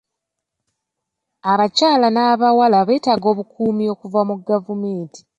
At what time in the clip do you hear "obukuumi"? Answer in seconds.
3.33-3.83